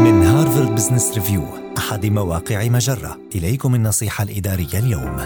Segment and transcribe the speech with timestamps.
[0.00, 1.42] من هارفارد بزنس ريفيو
[1.78, 3.18] أحد مواقع مجرة.
[3.34, 5.16] إليكم النصيحة الإدارية اليوم.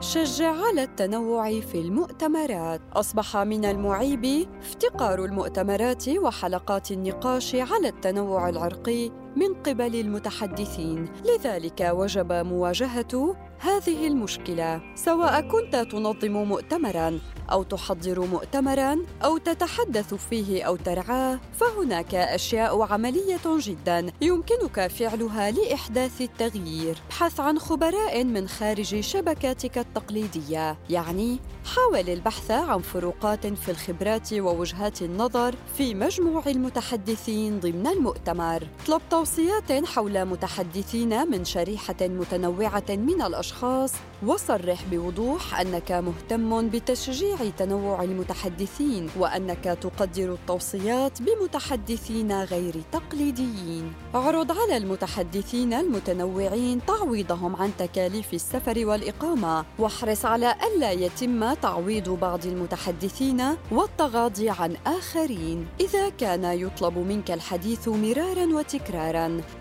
[0.00, 2.80] شجع على التنوع في المؤتمرات.
[2.92, 9.25] أصبح من المعيب افتقار المؤتمرات وحلقات النقاش على التنوع العرقي.
[9.36, 11.08] من قبل المتحدثين.
[11.24, 17.20] لذلك وجب مواجهة هذه المشكلة سواء كنت تنظم مؤتمرا
[17.52, 26.20] أو تحضر مؤتمرا أو تتحدث فيه أو ترعاه فهناك أشياء عملية جدا يمكنك فعلها لإحداث
[26.20, 26.96] التغيير.
[27.06, 31.38] ابحث عن خبراء من خارج شبكاتك التقليدية يعني
[31.74, 38.68] حاول البحث عن فروقات في الخبرات ووجهات النظر في مجموع المتحدثين ضمن المؤتمر.
[38.82, 43.92] اطلب توصيات حول متحدثين من شريحة متنوعة من الأشخاص
[44.26, 53.92] وصرح بوضوح أنك مهتم بتشجيع تنوع المتحدثين وأنك تقدر التوصيات بمتحدثين غير تقليديين.
[54.14, 62.46] اعرض على المتحدثين المتنوعين تعويضهم عن تكاليف السفر والإقامة واحرص على ألا يتم تعويض بعض
[62.46, 65.66] المتحدثين والتغاضي عن آخرين.
[65.80, 69.15] إذا كان يطلب منك الحديث مرارا وتكرارا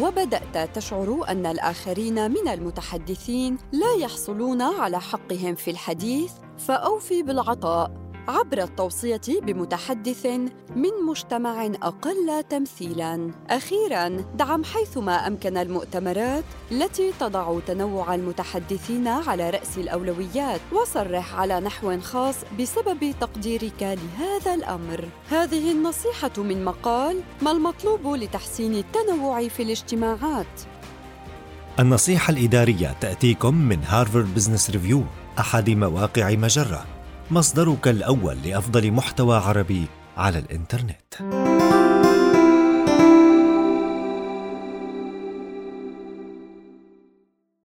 [0.00, 8.07] وبدأت تشعر أن الآخرين من المتحدثين لا يحصلون على حقهم في الحديث فأوفي بالعطاء.
[8.28, 10.26] عبر التوصية بمتحدث
[10.76, 13.30] من مجتمع أقل تمثيلا.
[13.50, 22.00] أخيرا دعم حيثما أمكن المؤتمرات التي تضع تنوع المتحدثين على رأس الأولويات وصرح على نحو
[22.00, 25.08] خاص بسبب تقديرك لهذا الأمر.
[25.30, 30.60] هذه النصيحة من مقال ما المطلوب لتحسين التنوع في الاجتماعات.
[31.80, 35.02] النصيحة الإدارية تأتيكم من هارفارد بزنس ريفيو
[35.38, 36.97] أحد مواقع مجرة.
[37.30, 41.57] مصدرك الأول لأفضل محتوى عربي على الإنترنت.